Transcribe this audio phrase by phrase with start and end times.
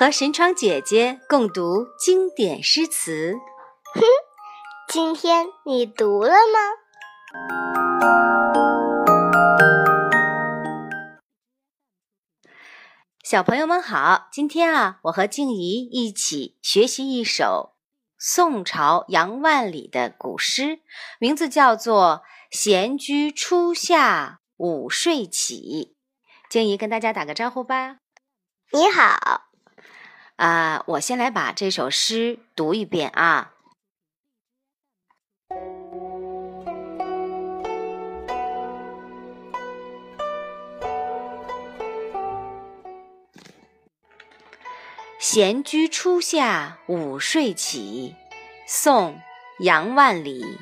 [0.00, 3.34] 和神窗姐姐共读经典诗词。
[3.92, 4.00] 哼，
[4.88, 6.58] 今天你读了吗？
[13.22, 17.74] 小朋友们好，今天啊，我和静怡一起学习一首
[18.16, 20.80] 宋朝杨万里的古诗，
[21.18, 22.22] 名字叫做
[22.58, 25.94] 《闲居初夏午睡起》。
[26.50, 27.98] 静怡跟大家打个招呼吧。
[28.72, 29.49] 你好，
[30.40, 33.52] 啊，我先来把这首诗读一遍啊。
[45.18, 48.16] 闲居初夏午睡起，
[48.66, 49.16] 宋·
[49.62, 50.58] 杨万里。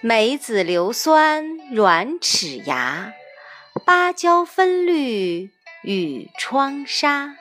[0.00, 3.12] 梅子硫酸软齿牙，
[3.84, 5.50] 芭蕉分绿
[5.82, 7.36] 与窗纱。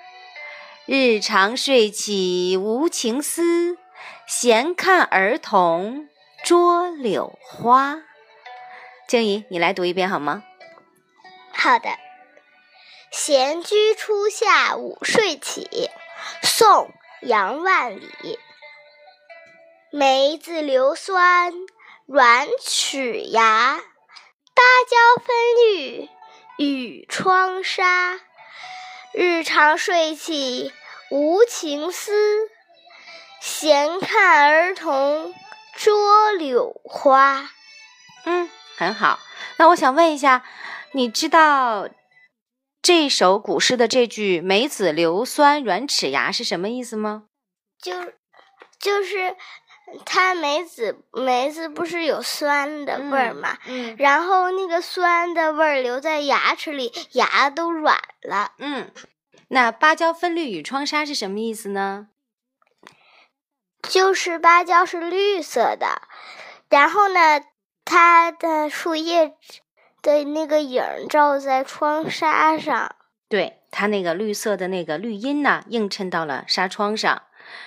[0.91, 3.77] 日长睡起无情思，
[4.25, 6.09] 闲看儿童
[6.43, 8.01] 捉柳花。
[9.07, 10.43] 静怡，你来读一遍好吗？
[11.53, 11.89] 好的。
[13.11, 15.91] 闲居初夏午睡起。
[16.41, 16.67] 宋·
[17.21, 18.39] 杨万里，
[19.91, 21.53] 梅子硫酸
[22.07, 23.79] 软齿牙，
[24.55, 25.35] 芭蕉分
[25.77, 26.09] 绿
[26.57, 28.19] 与窗纱。
[29.13, 30.71] 日长睡起
[31.09, 32.11] 无情思，
[33.41, 35.33] 闲看儿童
[35.75, 37.49] 捉柳花。
[38.25, 39.19] 嗯，很好。
[39.57, 40.43] 那我想问一下，
[40.91, 41.89] 你知道？
[42.81, 47.23] 这首古诗的这句“梅子硫酸软齿牙”是什么意思吗？
[47.81, 48.13] 就
[48.79, 49.35] 就是
[50.05, 58.51] 它梅子梅子不是有酸的味儿嘛，嗯，然后那个酸的味儿留在牙齿里，牙都软了。
[58.59, 58.91] 嗯，
[59.49, 62.07] 那芭蕉分绿与窗纱是什么意思呢？
[63.83, 66.01] 就是芭蕉是绿色的，
[66.69, 67.41] 然后呢，
[67.85, 69.35] 它的树叶。
[70.01, 72.95] 的那个影儿照在窗纱上，
[73.27, 77.23] 对它那个绿色的那个绿荫呢，映衬到了纱窗上。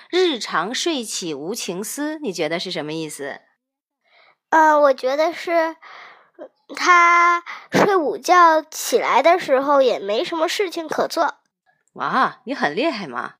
[0.09, 3.41] 日常睡起无情思，你觉得是什么意思？
[4.49, 5.75] 呃，我觉得是
[6.75, 11.35] 他睡午觉起来的时候也没什么事情可做。
[11.93, 13.35] 哇，你很厉害嘛！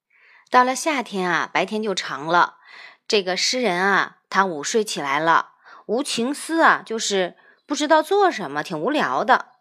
[0.49, 2.57] 到了夏天啊，白天就长了。
[3.07, 5.51] 这个诗人啊，他午睡起来了，
[5.85, 7.35] 无情思啊，就是。
[7.65, 9.53] 不知道做什么，挺无聊的，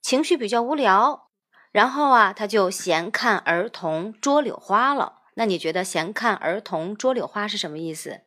[0.00, 1.28] 情绪比较无聊。
[1.72, 5.20] 然后啊，他就闲看儿童捉柳花了。
[5.34, 8.20] 那你觉得闲看儿童捉柳花是什么意思？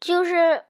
[0.00, 0.64] 就是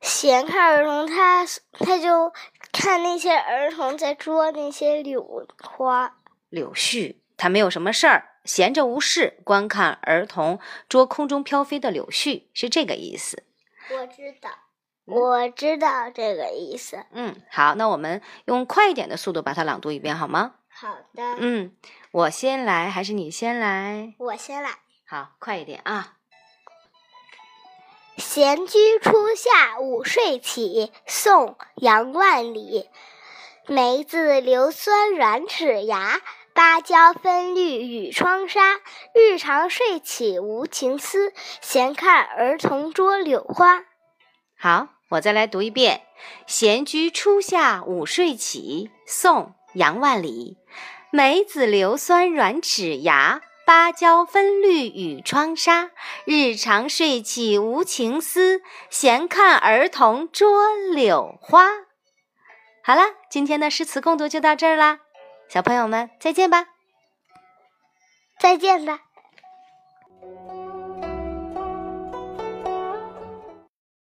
[0.00, 2.32] 闲看儿童，他他就
[2.72, 6.18] 看那些儿童在捉那些柳花、
[6.48, 7.16] 柳絮。
[7.36, 13.42] 他没有什么事儿，闲着无事，观看儿童捉空中飘飞的柳絮，是这个意思。
[13.90, 14.50] 我知道。
[15.04, 17.04] 我知道这个意思。
[17.10, 20.54] 嗯，好，那我们用快一点的速度把它朗读一遍，好吗？
[20.82, 21.36] 好的。
[21.38, 21.76] 嗯，
[22.10, 24.14] 我先来还是你先来？
[24.18, 24.70] 我先来。
[25.06, 26.14] 好，快一点啊！
[28.16, 32.90] 闲居初夏午睡起，宋·杨万里。
[33.68, 36.20] 梅子硫酸软齿牙，
[36.52, 38.80] 芭蕉分绿与窗纱。
[39.14, 43.84] 日长睡起无情思，闲看儿童捉柳花。
[44.58, 46.02] 好，我再来读一遍：
[46.48, 50.58] 闲居初夏午睡起，宋·杨万里。
[51.10, 55.90] 梅子硫酸软齿牙，芭蕉分绿与窗纱。
[56.24, 61.66] 日长睡起无情思，闲看儿童捉柳花。
[62.82, 65.00] 好了，今天的诗词共读就到这儿啦，
[65.48, 66.66] 小朋友们再见吧！
[68.40, 69.00] 再见吧。